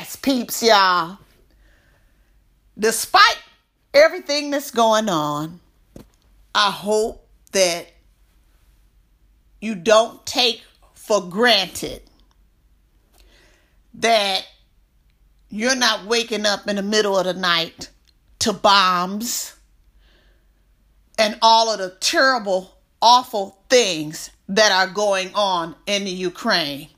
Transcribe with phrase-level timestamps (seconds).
[0.00, 1.18] podcast peeps, y'all.
[2.78, 3.38] Despite
[3.92, 5.60] everything that's going on,
[6.54, 7.86] I hope that
[9.60, 10.62] you don't take
[10.94, 12.02] for granted
[13.94, 14.46] that
[15.50, 17.90] you're not waking up in the middle of the night
[18.38, 19.54] to bombs
[21.18, 26.88] and all of the terrible, awful things that are going on in the Ukraine.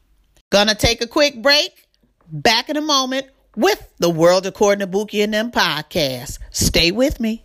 [0.50, 1.88] Gonna take a quick break.
[2.30, 6.38] Back in a moment with the World According to Buki and them podcast.
[6.50, 7.44] Stay with me.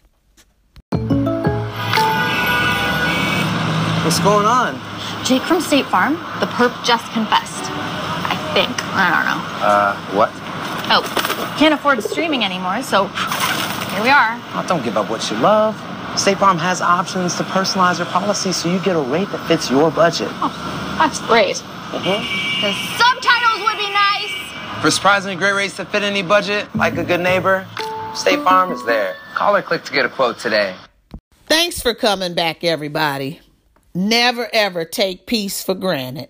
[4.03, 4.80] What's going on?
[5.25, 7.69] Jake from State Farm, the perp just confessed.
[7.69, 8.69] I think.
[8.95, 9.42] I don't know.
[9.66, 10.30] Uh, what?
[10.89, 14.39] Oh, can't afford streaming anymore, so here we are.
[14.56, 15.75] Oh, don't give up what you love.
[16.17, 19.69] State Farm has options to personalize your policy so you get a rate that fits
[19.69, 20.30] your budget.
[20.36, 21.58] Oh, that's great.
[21.58, 22.62] Mm-hmm.
[22.62, 23.06] The subtitles would be nice.
[24.81, 27.67] For surprisingly great rates to fit any budget, like a good neighbor,
[28.14, 29.16] State Farm is there.
[29.34, 30.75] Call or click to get a quote today.
[31.47, 33.42] Thanks for coming back, everybody.
[33.95, 36.30] Never ever take peace for granted.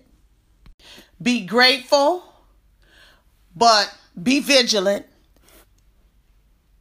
[1.20, 2.24] Be grateful,
[3.54, 5.04] but be vigilant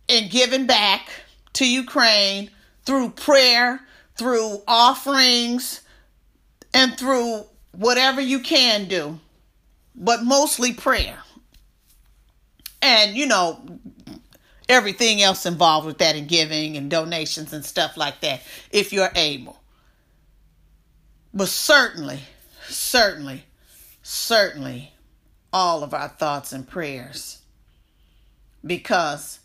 [0.08, 1.10] in giving back
[1.54, 2.50] to Ukraine
[2.86, 3.82] through prayer,
[4.16, 5.82] through offerings,
[6.74, 7.44] and through
[7.74, 9.20] whatever you can do,
[9.96, 11.20] but mostly prayer.
[12.82, 13.60] And, you know,
[14.70, 19.12] everything else involved with that and giving and donations and stuff like that, if you're
[19.16, 19.60] able.
[21.34, 22.20] But certainly,
[22.68, 23.44] certainly,
[24.04, 24.94] certainly,
[25.52, 27.42] all of our thoughts and prayers.
[28.66, 29.40] Because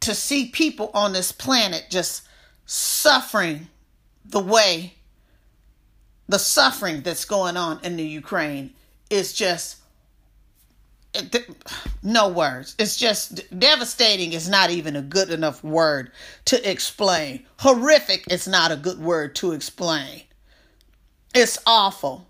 [0.00, 2.22] to see people on this planet just
[2.66, 3.68] suffering
[4.24, 4.94] the way
[6.28, 8.72] the suffering that's going on in the Ukraine
[9.10, 9.76] is just
[12.02, 12.74] no words.
[12.78, 16.10] It's just devastating is not even a good enough word
[16.46, 17.44] to explain.
[17.58, 20.22] Horrific is not a good word to explain.
[21.34, 22.26] It's awful.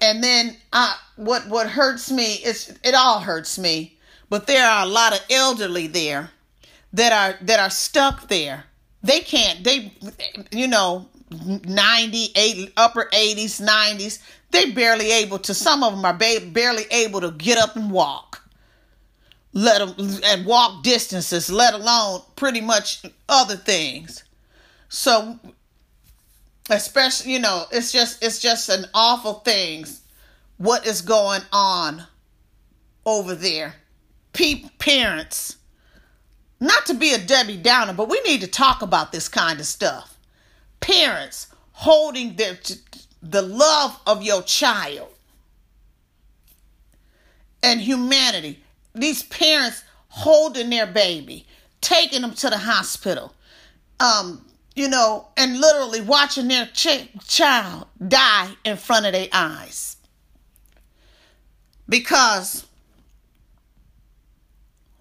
[0.00, 3.98] And then I what what hurts me is it all hurts me,
[4.28, 6.30] but there are a lot of elderly there
[6.92, 8.64] that are that are stuck there.
[9.02, 9.92] They can't they
[10.50, 14.20] you know 90 80, upper 80s 90s
[14.54, 17.90] they barely able to some of them are ba- barely able to get up and
[17.90, 18.48] walk.
[19.52, 24.22] Let them and walk distances let alone pretty much other things.
[24.88, 25.40] So
[26.70, 30.02] especially you know it's just it's just an awful things.
[30.58, 32.04] What is going on
[33.04, 33.74] over there?
[34.32, 35.56] Pe- parents.
[36.60, 39.66] Not to be a debbie downer but we need to talk about this kind of
[39.66, 40.13] stuff
[40.84, 42.58] parents holding their
[43.22, 45.08] the love of your child
[47.62, 48.62] and humanity.
[48.94, 51.46] These parents holding their baby
[51.80, 53.34] taking them to the hospital
[54.00, 59.96] um you know and literally watching their ch- child die in front of their eyes.
[61.88, 62.66] Because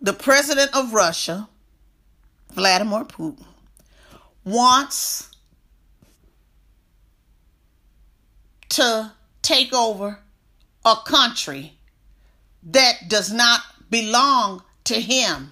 [0.01, 1.47] the president of Russia
[2.53, 3.45] Vladimir Putin
[4.44, 5.32] wants
[8.73, 9.11] to
[9.41, 10.19] take over
[10.84, 11.73] a country
[12.63, 15.51] that does not belong to him.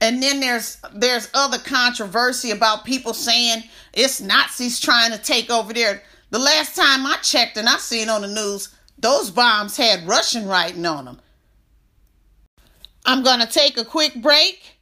[0.00, 5.72] And then there's there's other controversy about people saying it's Nazis trying to take over
[5.72, 6.02] there.
[6.30, 8.68] The last time I checked and I seen on the news,
[8.98, 11.20] those bombs had Russian writing on them.
[13.06, 14.76] I'm going to take a quick break.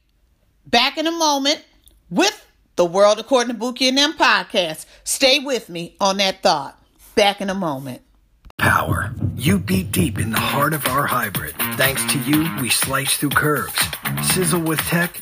[0.65, 1.63] Back in a moment
[2.09, 2.45] with
[2.75, 4.85] the World According to Buki and them podcast.
[5.07, 6.77] Stay with me on that thought.
[7.15, 8.01] Back in a moment.
[8.57, 9.15] Power.
[9.37, 11.55] You beat deep in the heart of our hybrid.
[11.77, 13.79] Thanks to you, we slice through curves,
[14.33, 15.21] sizzle with tech,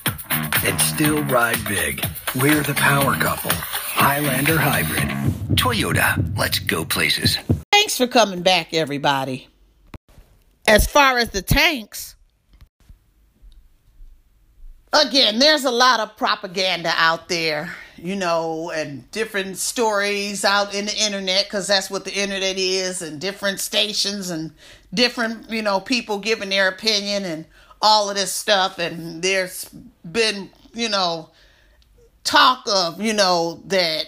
[0.65, 2.03] and still ride big.
[2.35, 3.51] We're the power couple.
[3.51, 5.07] Highlander Hybrid.
[5.55, 6.35] Toyota.
[6.35, 7.37] Let's go places.
[7.71, 9.49] Thanks for coming back, everybody.
[10.67, 12.15] As far as the tanks,
[14.91, 20.85] again, there's a lot of propaganda out there, you know, and different stories out in
[20.85, 24.51] the internet because that's what the internet is, and different stations and
[24.93, 27.45] different, you know, people giving their opinion and
[27.81, 28.79] all of this stuff.
[28.79, 29.69] And there's
[30.09, 31.29] been, you know,
[32.23, 34.05] talk of, you know, that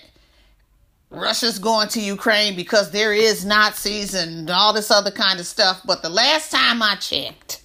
[1.09, 5.81] Russia's going to Ukraine because there is Nazis and all this other kind of stuff.
[5.85, 7.61] But the last time I checked,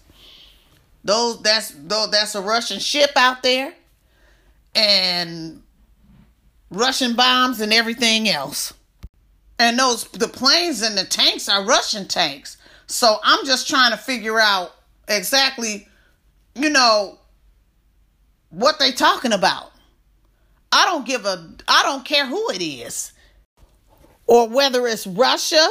[1.04, 3.74] those that's those that's a Russian ship out there,
[4.74, 5.61] and
[6.72, 8.72] Russian bombs and everything else.
[9.58, 12.56] And those the planes and the tanks are Russian tanks.
[12.86, 14.74] So I'm just trying to figure out
[15.06, 15.86] exactly,
[16.54, 17.18] you know,
[18.48, 19.70] what they talking about.
[20.72, 23.12] I don't give a I don't care who it is.
[24.26, 25.68] Or whether it's Russia,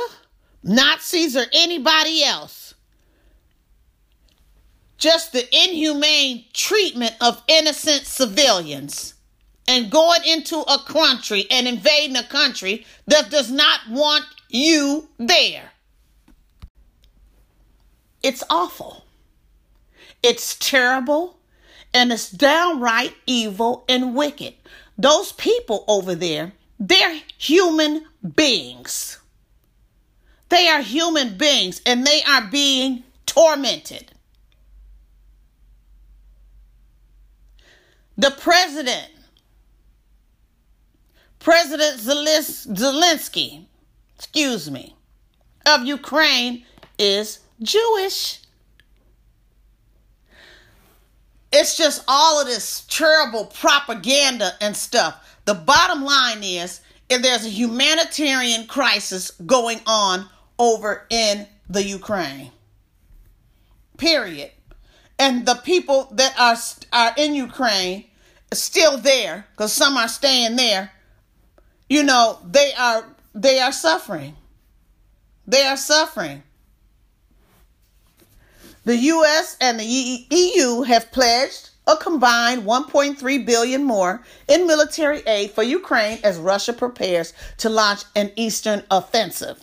[0.63, 2.75] Nazis or anybody else.
[4.99, 9.15] Just the inhumane treatment of innocent civilians
[9.67, 15.71] and going into a country and invading a country that does not want you there.
[18.23, 19.05] It's awful.
[20.23, 21.37] It's terrible
[21.93, 24.53] and it's downright evil and wicked.
[24.97, 28.05] Those people over there, they're human
[28.35, 29.19] beings.
[30.49, 34.11] They are human beings and they are being tormented.
[38.17, 39.09] The president,
[41.43, 43.65] President Zelensky,
[44.15, 44.95] excuse me,
[45.65, 46.63] of Ukraine
[46.99, 48.39] is Jewish.
[51.51, 55.37] It's just all of this terrible propaganda and stuff.
[55.45, 60.27] The bottom line is if there's a humanitarian crisis going on
[60.59, 62.51] over in the Ukraine.
[63.97, 64.51] Period.
[65.17, 66.55] And the people that are
[66.93, 68.05] are in Ukraine
[68.53, 70.91] still there because some are staying there.
[71.91, 73.05] You know, they are
[73.35, 74.37] they are suffering.
[75.45, 76.41] They are suffering.
[78.85, 85.51] The US and the EU have pledged a combined 1.3 billion more in military aid
[85.51, 89.61] for Ukraine as Russia prepares to launch an eastern offensive.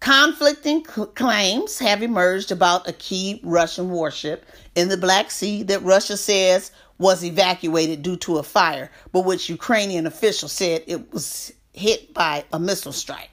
[0.00, 6.16] Conflicting claims have emerged about a key Russian warship in the Black Sea that Russia
[6.16, 12.12] says was evacuated due to a fire, but which Ukrainian officials said it was hit
[12.14, 13.30] by a missile strike.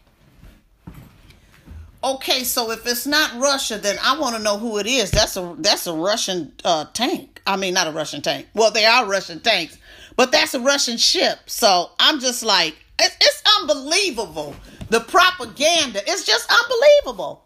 [2.02, 5.12] Okay, so if it's not Russia, then I want to know who it is.
[5.12, 7.42] That's a that's a Russian uh, tank.
[7.46, 8.48] I mean, not a Russian tank.
[8.54, 9.78] Well, they are Russian tanks,
[10.16, 11.40] but that's a Russian ship.
[11.48, 14.56] So I'm just like, it's, it's unbelievable.
[14.90, 17.44] The propaganda is just unbelievable.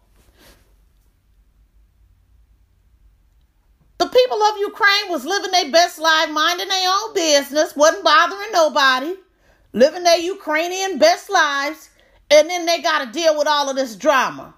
[4.04, 8.52] The people of Ukraine was living their best life, minding their own business, wasn't bothering
[8.52, 9.14] nobody,
[9.72, 11.88] living their Ukrainian best lives
[12.30, 14.54] and then they got to deal with all of this drama.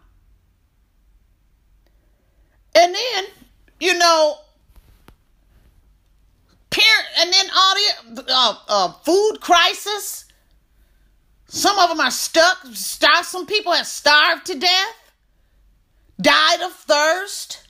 [2.75, 3.25] And then,
[3.81, 4.37] you know,
[6.71, 7.75] parent, and then all
[8.15, 10.25] the uh, uh, food crisis.
[11.47, 12.59] Some of them are stuck.
[12.73, 13.27] Starved.
[13.27, 15.13] Some people have starved to death,
[16.21, 17.66] died of thirst,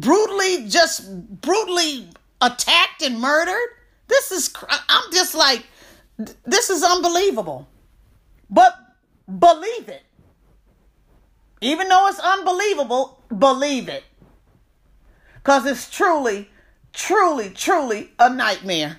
[0.00, 2.08] brutally, just brutally
[2.40, 3.68] attacked and murdered.
[4.08, 4.54] This is,
[4.88, 5.66] I'm just like,
[6.44, 7.68] this is unbelievable.
[8.48, 8.74] But
[9.38, 10.02] believe it.
[11.60, 14.04] Even though it's unbelievable, believe it.
[15.34, 16.48] Because it's truly,
[16.92, 18.98] truly, truly a nightmare.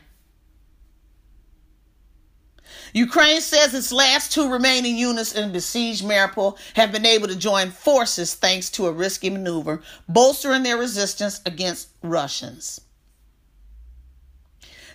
[2.98, 7.70] Ukraine says its last two remaining units in besieged Mariupol have been able to join
[7.70, 12.82] forces thanks to a risky maneuver, bolstering their resistance against Russians.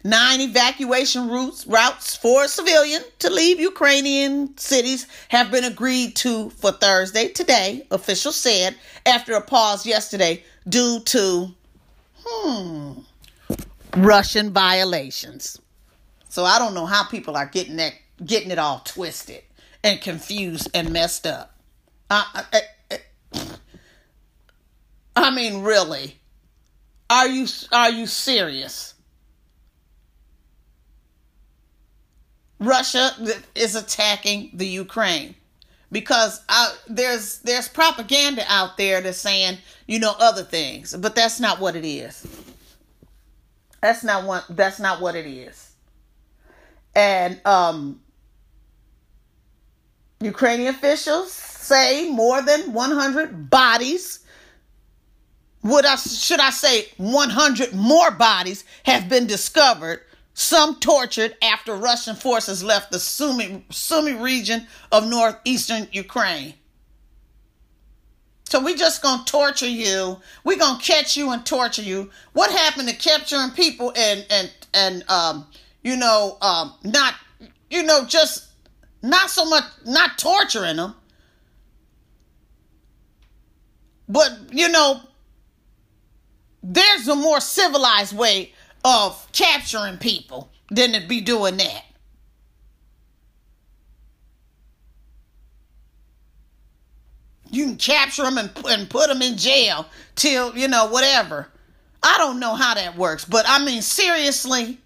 [0.02, 6.72] Nine evacuation routes routes for civilian to leave Ukrainian cities have been agreed to for
[6.72, 8.74] Thursday today, officials said,
[9.06, 11.54] after a pause yesterday due to
[12.24, 12.98] hmm
[13.96, 15.60] Russian violations.
[16.32, 17.92] So I don't know how people are getting that
[18.24, 19.42] getting it all twisted
[19.84, 21.60] and confused and messed up.
[22.08, 22.44] I,
[22.90, 22.98] I,
[25.14, 26.16] I mean, really,
[27.10, 28.94] are you are you serious?
[32.58, 33.10] Russia
[33.54, 35.34] is attacking the Ukraine
[35.90, 41.40] because I, there's there's propaganda out there that's saying you know other things, but that's
[41.40, 42.26] not what it is.
[43.82, 45.71] That's not what that's not what it is.
[46.94, 48.00] And um,
[50.20, 54.20] Ukrainian officials say more than 100 bodies.
[55.62, 60.00] Would I should I say 100 more bodies have been discovered
[60.34, 66.54] some tortured after Russian forces left the Sumy, Sumy region of northeastern Ukraine.
[68.44, 70.20] So we just gonna torture you.
[70.44, 72.10] we gonna catch you and torture you.
[72.32, 75.46] What happened to capturing people and and and um
[75.82, 77.14] you know um not
[77.70, 78.52] you know just
[79.02, 80.94] not so much not torturing them,
[84.08, 85.00] but you know
[86.62, 88.52] there's a more civilized way
[88.84, 91.84] of capturing people than to be doing that.
[97.50, 101.48] You can capture them and, and put them in jail till, you know, whatever.
[102.02, 104.78] I don't know how that works, but I mean, seriously,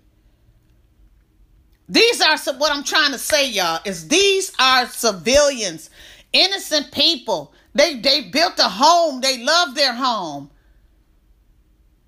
[1.88, 5.90] these are what I'm trying to say, y'all, is these are civilians,
[6.32, 7.52] innocent people.
[7.74, 10.50] They they built a home, they love their home.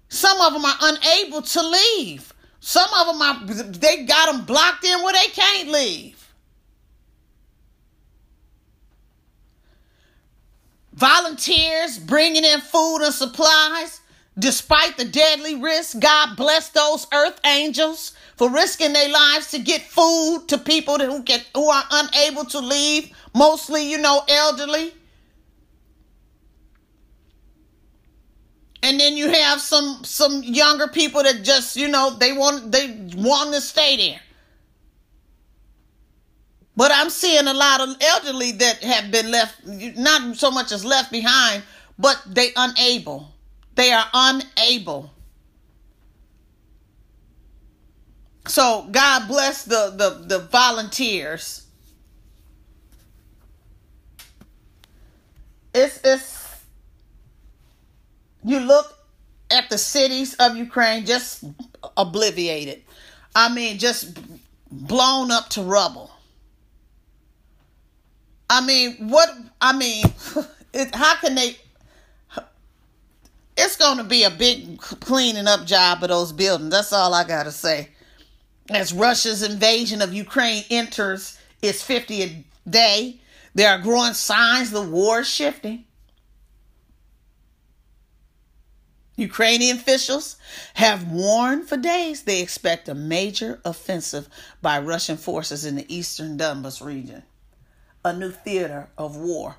[0.09, 2.33] Some of them are unable to leave.
[2.61, 6.15] Some of them are they got them blocked in where they can't leave.
[10.93, 14.01] Volunteers bringing in food and supplies
[14.39, 15.99] despite the deadly risk.
[15.99, 21.23] God bless those earth angels for risking their lives to get food to people who
[21.23, 24.93] get who are unable to leave, mostly, you know, elderly.
[28.83, 33.09] And then you have some some younger people that just, you know, they want they
[33.17, 34.21] want to stay there.
[36.77, 40.85] But I'm seeing a lot of elderly that have been left not so much as
[40.85, 41.65] left behind,
[41.99, 43.33] but they unable.
[43.79, 45.13] They are unable.
[48.49, 51.65] So God bless the the, the volunteers.
[55.73, 56.57] It's it's
[58.43, 58.99] you look
[59.49, 61.45] at the cities of Ukraine just
[61.97, 62.83] obliviated.
[63.37, 64.19] I mean, just
[64.73, 66.11] blown up to rubble.
[68.51, 69.31] I mean, what?
[69.61, 70.05] I mean,
[70.73, 71.57] it, how can they?
[73.61, 76.71] It's going to be a big cleaning up job of those buildings.
[76.71, 77.89] That's all I got to say.
[78.71, 83.21] As Russia's invasion of Ukraine enters its 50th day,
[83.57, 85.87] there are growing signs the war is shifting.
[89.17, 90.37] Ukrainian officials
[90.75, 94.29] have warned for days they expect a major offensive
[94.63, 97.25] by Russian forces in the eastern Donbas region,
[98.05, 99.57] a new theater of war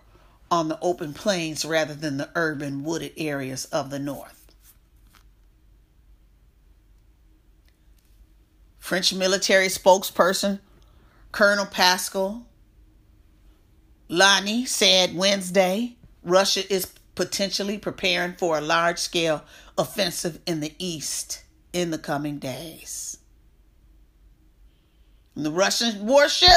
[0.51, 4.55] on the open plains rather than the urban wooded areas of the north.
[8.79, 10.59] French military spokesperson
[11.31, 12.47] Colonel Pascal
[14.07, 19.43] Lani said Wednesday Russia is potentially preparing for a large scale
[19.77, 23.17] offensive in the east in the coming days.
[25.35, 26.49] The Russian warship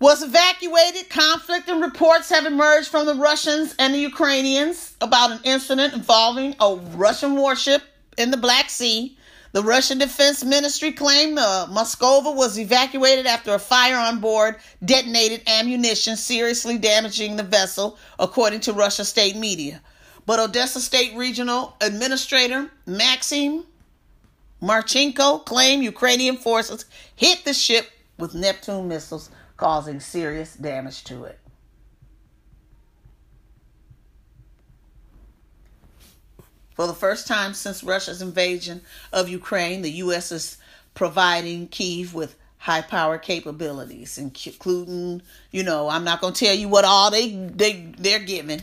[0.00, 1.08] was evacuated.
[1.08, 6.76] Conflicting reports have emerged from the Russians and the Ukrainians about an incident involving a
[6.94, 7.82] Russian warship
[8.16, 9.18] in the Black Sea
[9.52, 14.56] the Russian Defense Ministry claimed uh, the Moskva was evacuated after a fire on board
[14.84, 19.80] detonated ammunition, seriously damaging the vessel, according to Russia state media.
[20.26, 23.64] But Odessa State Regional Administrator Maxim
[24.60, 26.84] Marchenko claimed Ukrainian forces
[27.16, 31.38] hit the ship with Neptune missiles, causing serious damage to it.
[36.74, 40.30] For the first time since Russia's invasion of Ukraine, the U.S.
[40.30, 40.58] is
[40.94, 46.68] providing Kiev with high power capabilities, including, you know, I'm not going to tell you
[46.68, 48.62] what all they, they, they're giving,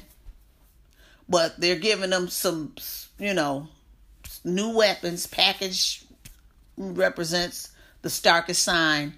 [1.28, 2.74] but they're giving them some,
[3.20, 3.68] you know,
[4.46, 5.28] new weapons.
[5.28, 6.06] Package
[6.78, 7.72] represents
[8.02, 9.16] the starkest sign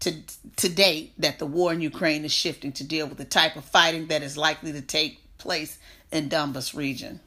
[0.00, 0.14] to,
[0.56, 3.64] to date that the war in Ukraine is shifting to deal with the type of
[3.64, 5.78] fighting that is likely to take place
[6.10, 7.20] in Donbas region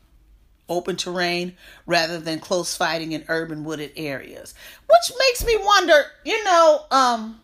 [0.69, 4.53] open terrain rather than close fighting in urban wooded areas.
[4.87, 7.41] Which makes me wonder, you know, um,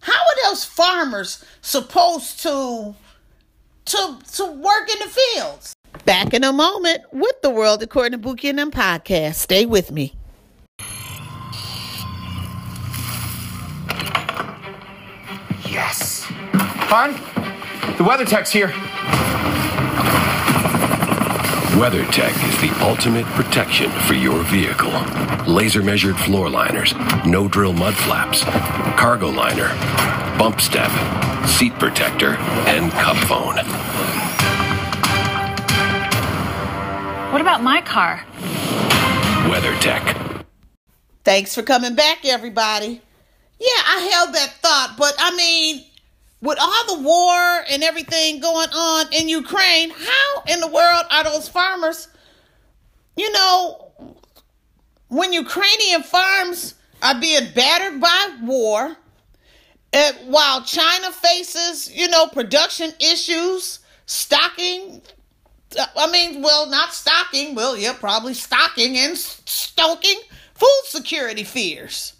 [0.00, 2.94] how are those farmers supposed to
[3.84, 5.74] to to work in the fields?
[6.04, 9.34] Back in a moment with the world according to Buki and them podcast.
[9.34, 10.14] Stay with me.
[16.92, 17.12] Fun?
[17.96, 18.68] The WeatherTech's here.
[21.80, 24.92] WeatherTech is the ultimate protection for your vehicle.
[25.50, 26.92] Laser measured floor liners,
[27.24, 28.44] no drill mud flaps,
[29.00, 29.68] cargo liner,
[30.38, 30.90] bump step,
[31.48, 32.34] seat protector,
[32.68, 33.56] and cup phone.
[37.32, 38.22] What about my car?
[39.48, 40.44] WeatherTech.
[41.24, 43.00] Thanks for coming back, everybody.
[43.58, 45.86] Yeah, I held that thought, but I mean,
[46.42, 51.24] with all the war and everything going on in Ukraine, how in the world are
[51.24, 52.08] those farmers,
[53.16, 53.92] you know,
[55.08, 58.96] when Ukrainian farms are being battered by war,
[59.92, 65.02] and while China faces, you know, production issues, stocking
[65.96, 67.54] I mean, well, not stocking.
[67.54, 70.20] Well, yeah, probably stocking and stoking
[70.54, 72.14] food security fears.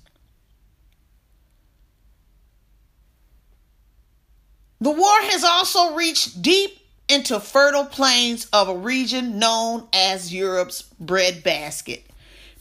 [4.83, 6.77] The war has also reached deep
[7.09, 12.05] into fertile plains of a region known as Europe's breadbasket,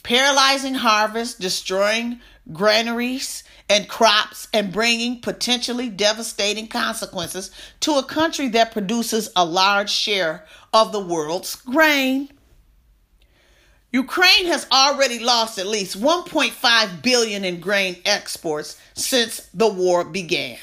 [0.04, 2.22] paralyzing harvests, destroying
[2.54, 7.50] granaries and crops, and bringing potentially devastating consequences
[7.80, 12.30] to a country that produces a large share of the world's grain.
[13.92, 20.60] Ukraine has already lost at least 1.5 billion in grain exports since the war began.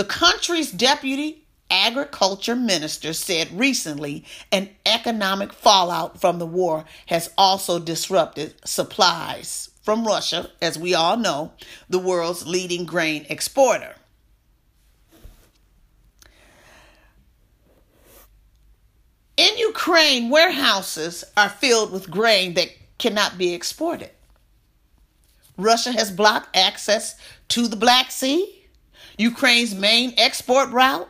[0.00, 7.78] The country's deputy agriculture minister said recently an economic fallout from the war has also
[7.78, 11.52] disrupted supplies from Russia, as we all know,
[11.90, 13.94] the world's leading grain exporter.
[19.36, 24.12] In Ukraine, warehouses are filled with grain that cannot be exported.
[25.58, 27.16] Russia has blocked access
[27.48, 28.59] to the Black Sea,
[29.20, 31.06] Ukraine's main export route,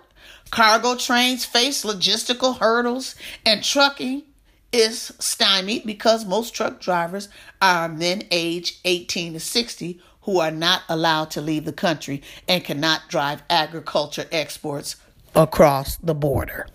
[0.51, 3.15] Cargo trains face logistical hurdles,
[3.47, 4.25] and trucking
[4.73, 7.29] is stymied because most truck drivers
[7.63, 12.65] are men aged 18 to 60 who are not allowed to leave the country and
[12.65, 14.97] cannot drive agriculture exports
[15.37, 16.67] across the border.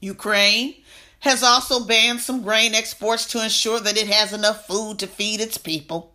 [0.00, 0.76] Ukraine
[1.20, 5.42] has also banned some grain exports to ensure that it has enough food to feed
[5.42, 6.11] its people.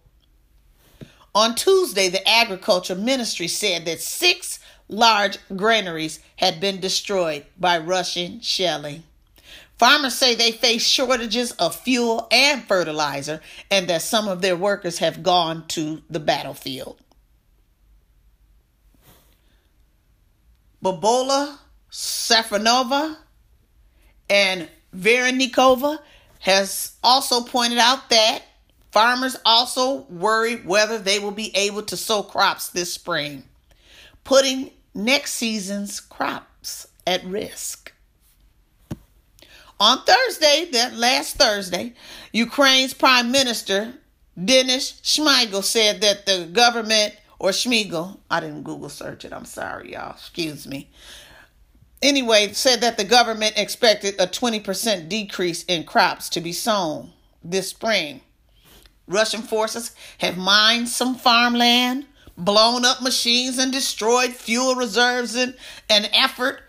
[1.38, 4.58] On Tuesday, the Agriculture Ministry said that six
[4.90, 9.04] large granaries had been destroyed by Russian shelling.
[9.78, 14.98] Farmers say they face shortages of fuel and fertilizer and that some of their workers
[14.98, 16.98] have gone to the battlefield.
[20.84, 21.60] Bobola
[21.92, 23.16] Safronova
[24.28, 26.00] and Veronikova
[26.40, 28.42] has also pointed out that
[28.98, 33.44] farmers also worry whether they will be able to sow crops this spring,
[34.24, 37.94] putting next season's crops at risk.
[39.80, 41.94] On Thursday, that last Thursday,
[42.34, 43.94] Ukraine's Prime Minister
[44.44, 49.94] Denis Shmyhal said that the government, or Schmiegel, I didn't Google search it, I'm sorry,
[49.94, 50.90] y'all, excuse me.
[52.02, 57.12] Anyway, said that the government expected a 20% decrease in crops to be sown
[57.44, 58.22] this spring.
[59.08, 62.06] Russian forces have mined some farmland,
[62.38, 65.56] blown up machines and destroyed fuel reserves in
[65.90, 66.62] an effort,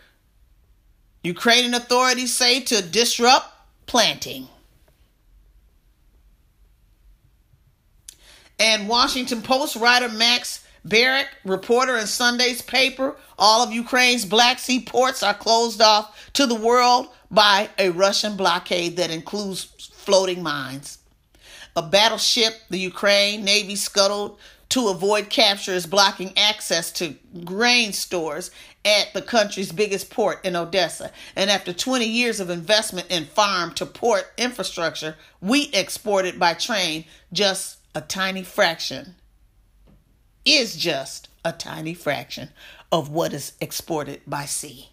[1.22, 3.52] Ukrainian authorities say, to disrupt
[3.86, 4.48] planting.
[8.60, 14.80] And Washington Post writer Max Bearak, reporter in Sunday's paper, all of Ukraine's Black Sea
[14.80, 20.97] ports are closed off to the world by a Russian blockade that includes floating mines.
[21.76, 24.38] A battleship, the Ukraine Navy scuttled
[24.70, 28.50] to avoid capture is blocking access to grain stores
[28.84, 31.10] at the country's biggest port in Odessa.
[31.34, 37.04] And after 20 years of investment in farm to port infrastructure, wheat exported by train,
[37.32, 39.14] just a tiny fraction,
[40.44, 42.50] is just a tiny fraction
[42.92, 44.90] of what is exported by sea.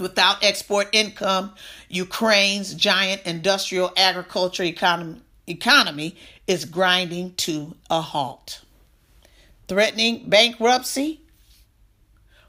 [0.00, 1.52] Without export income,
[1.88, 8.62] Ukraine's giant industrial agriculture economy economy is grinding to a halt,
[9.68, 11.20] threatening bankruptcy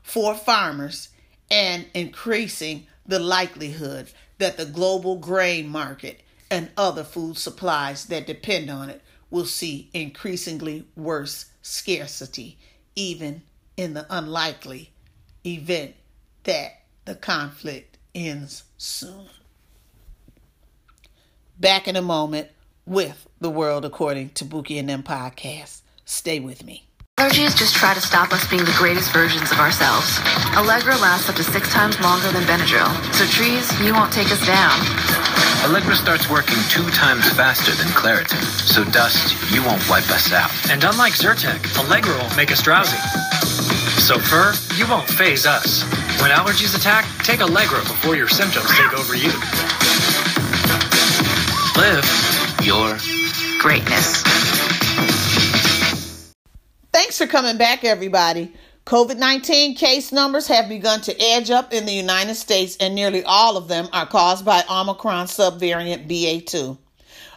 [0.04, 1.10] for farmers
[1.50, 8.70] and increasing the likelihood that the global grain market and other food supplies that depend
[8.70, 12.58] on it will see increasingly worse scarcity,
[12.96, 13.42] even
[13.78, 14.92] in the unlikely
[15.46, 15.96] event
[16.44, 19.28] that the conflict ends soon.
[21.60, 22.50] Back in a moment
[22.86, 25.82] with the world according to Buki and them podcast.
[26.06, 26.88] Stay with me.
[27.18, 30.20] Allergies just try to stop us being the greatest versions of ourselves.
[30.56, 34.44] Allegra lasts up to six times longer than Benadryl, so trees, you won't take us
[34.48, 34.72] down.
[35.64, 40.52] Allegra starts working two times faster than Claritin, so dust, you won't wipe us out.
[40.72, 42.98] And unlike Zyrtec, Allegra won't make us drowsy.
[44.02, 45.84] So fur, you won't phase us.
[46.22, 49.32] When allergies attack, take Allegra before your symptoms take over you.
[51.76, 52.06] Live
[52.64, 52.96] your
[53.60, 54.22] greatness.
[56.94, 58.54] Thanks for coming back, everybody.
[58.86, 63.24] COVID 19 case numbers have begun to edge up in the United States, and nearly
[63.24, 66.78] all of them are caused by Omicron subvariant BA2.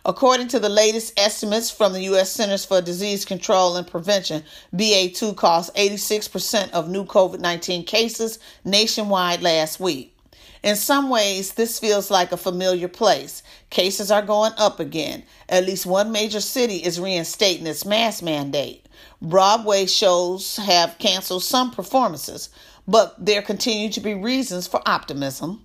[0.07, 2.31] According to the latest estimates from the U.S.
[2.31, 4.43] Centers for Disease Control and Prevention,
[4.75, 10.15] BA2 caused 86% of new COVID 19 cases nationwide last week.
[10.63, 13.43] In some ways, this feels like a familiar place.
[13.71, 15.23] Cases are going up again.
[15.49, 18.87] At least one major city is reinstating its mask mandate.
[19.23, 22.51] Broadway shows have canceled some performances,
[22.87, 25.65] but there continue to be reasons for optimism.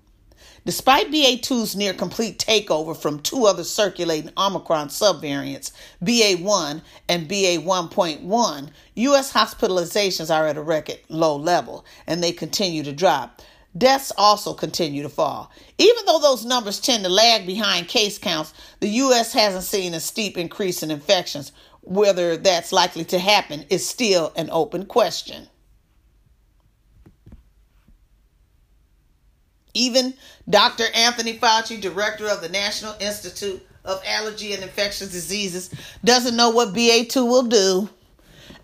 [0.65, 5.71] Despite BA2's near complete takeover from two other circulating Omicron subvariants,
[6.03, 9.33] BA1 and BA1.1, U.S.
[9.33, 13.41] hospitalizations are at a record low level and they continue to drop.
[13.77, 15.51] Deaths also continue to fall.
[15.77, 19.31] Even though those numbers tend to lag behind case counts, the U.S.
[19.31, 21.51] hasn't seen a steep increase in infections.
[21.81, 25.47] Whether that's likely to happen is still an open question.
[29.79, 30.13] Even
[30.49, 30.83] Dr.
[30.93, 35.69] Anthony Fauci, director of the National Institute of Allergy and Infectious Diseases,
[36.03, 37.87] doesn't know what BA2 will do.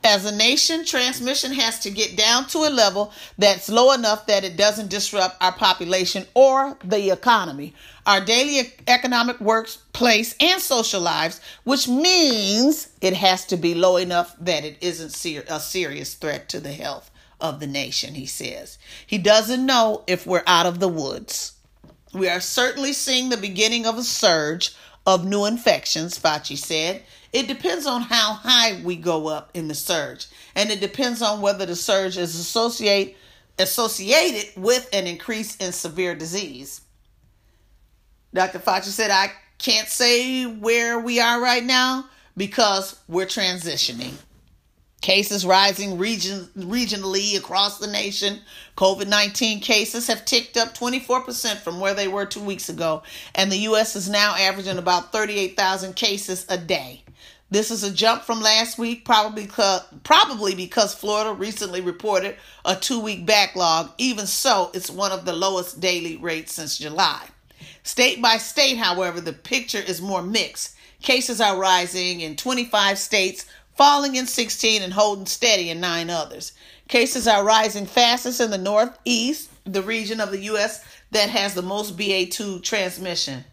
[0.03, 4.43] As a nation, transmission has to get down to a level that's low enough that
[4.43, 7.73] it doesn't disrupt our population or the economy,
[8.05, 14.35] our daily economic workplace, and social lives, which means it has to be low enough
[14.41, 15.15] that it isn't
[15.49, 18.77] a serious threat to the health of the nation, he says.
[19.05, 21.53] He doesn't know if we're out of the woods.
[22.13, 24.73] We are certainly seeing the beginning of a surge
[25.05, 27.03] of new infections, Fauci said.
[27.33, 31.41] It depends on how high we go up in the surge, and it depends on
[31.41, 33.17] whether the surge is associate,
[33.59, 36.81] associated with an increase in severe disease.
[38.33, 38.59] Dr.
[38.59, 42.05] Fauci said, I can't say where we are right now
[42.37, 44.13] because we're transitioning.
[45.05, 48.39] Cases rising region, regionally across the nation.
[48.75, 53.03] COVID 19 cases have ticked up 24% from where they were two weeks ago,
[53.35, 53.95] and the U.S.
[53.95, 57.03] is now averaging about 38,000 cases a day.
[57.51, 59.47] This is a jump from last week, probably
[60.03, 63.91] probably because Florida recently reported a two week backlog.
[63.99, 67.27] Even so, it's one of the lowest daily rates since July.
[67.83, 70.75] State by state, however, the picture is more mixed.
[71.03, 76.53] Cases are rising in 25 states, falling in 16 and holding steady in nine others.
[76.87, 80.83] Cases are rising fastest in the Northeast, the region of the U.S.
[81.11, 83.43] that has the most BA2 transmission.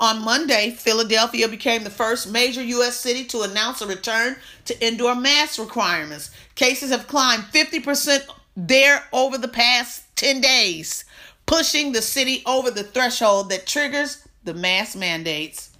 [0.00, 2.96] On Monday, Philadelphia became the first major U.S.
[2.96, 6.30] city to announce a return to indoor mask requirements.
[6.54, 11.04] Cases have climbed 50% there over the past 10 days,
[11.46, 15.70] pushing the city over the threshold that triggers the mask mandates.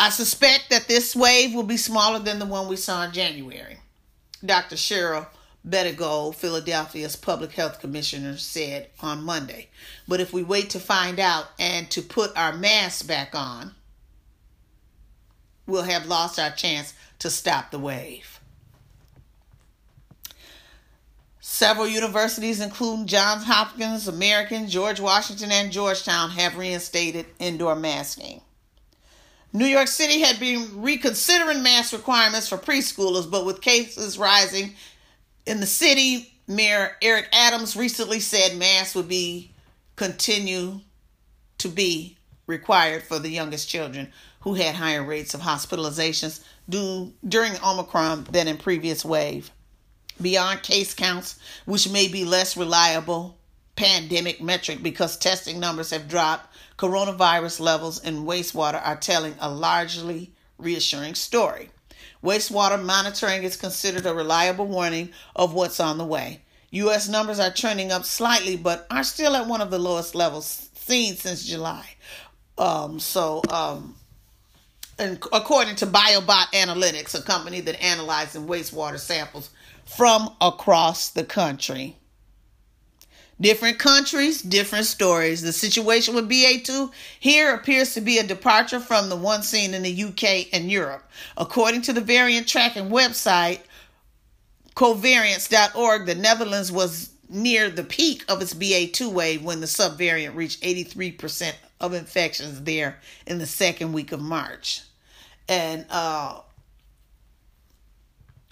[0.00, 3.76] I suspect that this wave will be smaller than the one we saw in January.
[4.42, 4.76] Dr.
[4.76, 5.26] Cheryl
[5.68, 9.68] Bettigole, Philadelphia's public health commissioner, said on Monday.
[10.08, 13.74] But if we wait to find out and to put our masks back on,
[15.66, 18.40] we'll have lost our chance to stop the wave.
[21.40, 28.40] Several universities, including Johns Hopkins, American, George Washington, and Georgetown, have reinstated indoor masking.
[29.52, 34.74] New York City had been reconsidering mask requirements for preschoolers, but with cases rising
[35.46, 39.52] in the city, Mayor Eric Adams recently said masks would be
[39.96, 40.80] continue
[41.58, 47.52] to be required for the youngest children who had higher rates of hospitalizations due during
[47.62, 49.50] Omicron than in previous wave.
[50.20, 53.36] Beyond case counts, which may be less reliable
[53.80, 60.30] pandemic metric because testing numbers have dropped coronavirus levels in wastewater are telling a largely
[60.58, 61.70] reassuring story.
[62.22, 66.42] Wastewater monitoring is considered a reliable warning of what's on the way.
[66.72, 67.08] U.S.
[67.08, 71.16] numbers are trending up slightly, but are still at one of the lowest levels seen
[71.16, 71.86] since July.
[72.58, 73.96] Um, so, um,
[74.98, 79.48] and according to BioBot Analytics, a company that analyzes wastewater samples
[79.86, 81.96] from across the country.
[83.40, 85.40] Different countries, different stories.
[85.40, 89.82] The situation with BA2 here appears to be a departure from the one seen in
[89.82, 91.08] the UK and Europe.
[91.38, 93.60] According to the variant tracking website,
[94.74, 100.62] covariants.org, the Netherlands was near the peak of its BA2 wave when the subvariant reached
[100.62, 104.82] 83% of infections there in the second week of March.
[105.48, 106.40] And uh,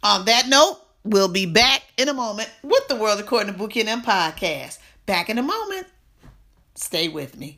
[0.02, 3.80] on that note, We'll be back in a moment with the World According to Bookie
[3.80, 4.76] and podcast.
[5.06, 5.86] Back in a moment.
[6.74, 7.56] Stay with me.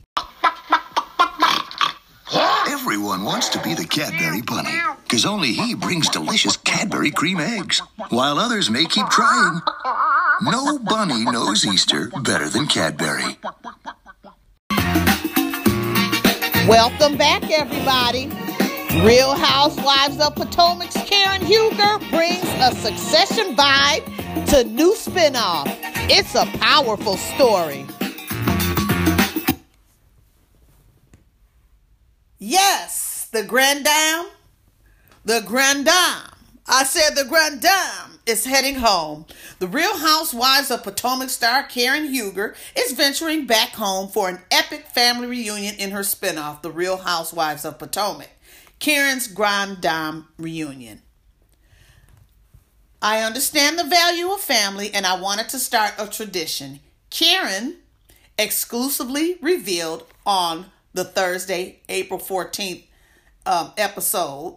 [2.69, 7.83] Everyone wants to be the Cadbury Bunny, because only he brings delicious Cadbury cream eggs,
[8.11, 9.61] while others may keep trying.
[10.43, 13.37] No bunny knows Easter better than Cadbury.
[16.69, 18.31] Welcome back, everybody.
[18.99, 24.05] Real Housewives of Potomac's Karen Huger brings a succession vibe
[24.49, 25.65] to new spinoff.
[26.11, 27.87] It's a powerful story.
[32.41, 34.27] Yes, the Grand Dame,
[35.25, 36.33] the Grand Dame.
[36.67, 39.25] I said the Grand Dame is heading home.
[39.61, 44.87] The Real Housewives of Potomac star Karen Huger is venturing back home for an epic
[44.89, 48.31] family reunion in her spinoff, The Real Housewives of Potomac.
[48.81, 51.03] Karen's Grand Dame reunion.
[53.03, 56.81] I understand the value of family and I wanted to start a tradition.
[57.11, 57.77] Karen
[58.39, 62.85] exclusively revealed on the Thursday, April 14th
[63.47, 64.57] um, episode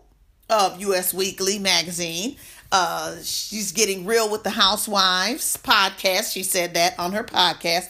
[0.49, 2.37] of US Weekly magazine.
[2.71, 6.33] Uh, she's getting real with the Housewives podcast.
[6.33, 7.89] She said that on her podcast.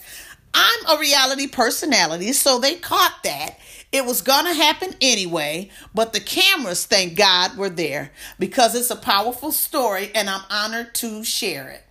[0.52, 3.58] I'm a reality personality, so they caught that.
[3.94, 8.90] It was going to happen anyway, but the cameras, thank God, were there because it's
[8.90, 11.84] a powerful story and I'm honored to share it.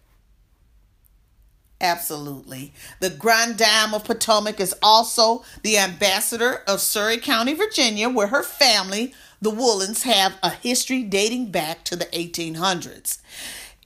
[1.79, 2.73] Absolutely.
[2.99, 8.43] The Grand Dame of Potomac is also the ambassador of Surry County, Virginia, where her
[8.43, 13.19] family, the Woodens, have a history dating back to the 1800s.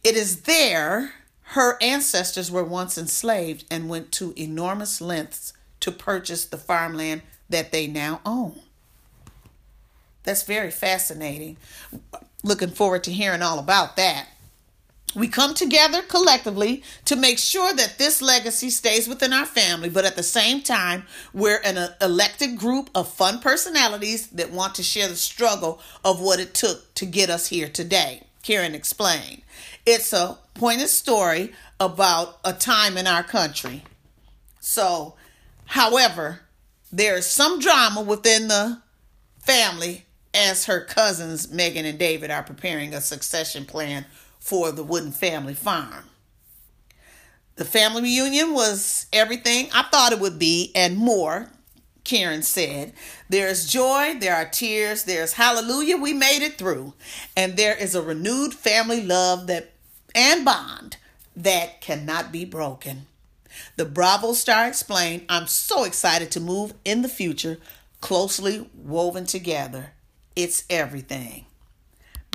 [0.04, 1.14] It is there
[1.52, 7.72] her ancestors were once enslaved and went to enormous lengths to purchase the farmland that
[7.72, 8.60] they now own.
[10.24, 11.58] That's very fascinating.
[12.44, 14.28] Looking forward to hearing all about that.
[15.16, 20.06] We come together collectively to make sure that this legacy stays within our family, but
[20.06, 24.84] at the same time, we're an uh, elected group of fun personalities that want to
[24.84, 28.24] share the struggle of what it took to get us here today.
[28.44, 29.42] Karen explained.
[29.86, 33.86] It's a pointed story about a time in our country.
[34.60, 35.16] So,
[35.66, 36.42] however,
[36.92, 38.82] there is some drama within the
[39.40, 44.06] family as her cousins, Megan and David, are preparing a succession plan
[44.40, 46.06] for the Wooden family farm.
[47.56, 51.50] The family reunion was everything I thought it would be and more,
[52.04, 52.94] Karen said.
[53.30, 56.94] There's joy, there are tears, there's hallelujah, we made it through.
[57.36, 59.74] And there is a renewed family love that
[60.14, 60.98] and bond
[61.36, 63.08] that cannot be broken.
[63.76, 67.58] The Bravo star explained, I'm so excited to move in the future,
[68.02, 69.94] closely woven together.
[70.36, 71.46] It's everything.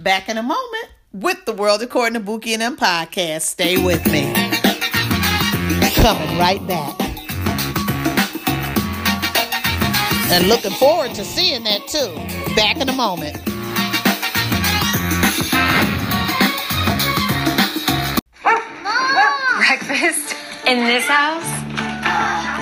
[0.03, 3.42] Back in a moment with the World According to Bookie and them podcast.
[3.42, 4.33] Stay with me.
[5.94, 6.98] Coming right back.
[10.33, 12.14] And looking forward to seeing that too.
[12.57, 13.37] Back in a moment.
[19.59, 20.32] Breakfast
[20.66, 21.46] in this house?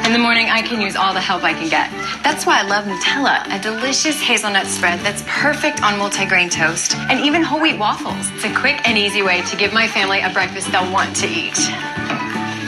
[0.07, 1.91] In the morning, I can use all the help I can get.
[2.23, 7.21] That's why I love Nutella, a delicious hazelnut spread that's perfect on multigrain toast and
[7.21, 8.31] even whole wheat waffles.
[8.33, 11.27] It's a quick and easy way to give my family a breakfast they'll want to
[11.29, 11.59] eat.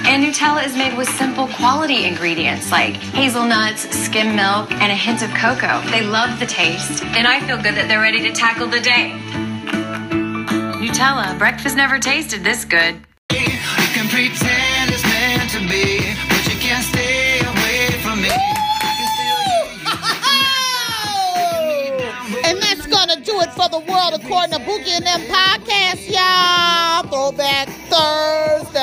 [0.04, 5.22] And Nutella is made with simple quality ingredients like hazelnuts, skim milk, and a hint
[5.22, 5.80] of cocoa.
[5.90, 9.12] They love the taste, and I feel good that they're ready to tackle the day.
[10.78, 13.00] Nutella, breakfast never tasted this good.
[23.62, 27.02] For the world according to Boogie and them podcast, y'all.
[27.08, 28.82] Throwback Thursday.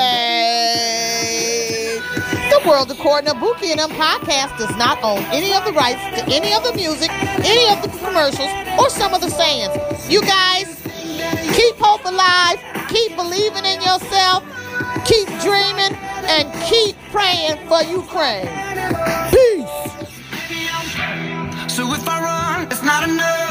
[2.48, 6.00] The world according to Boogie and them podcast does not own any of the rights
[6.16, 7.10] to any of the music,
[7.44, 9.70] any of the commercials, or some of the sayings.
[10.10, 10.80] You guys,
[11.54, 14.44] keep hope alive, keep believing in yourself,
[15.04, 18.48] keep dreaming, and keep praying for Ukraine.
[19.28, 19.68] Peace.
[21.68, 23.49] So if I run, it's not enough.